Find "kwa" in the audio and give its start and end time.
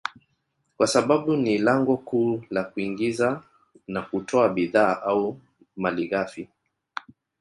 0.77-0.87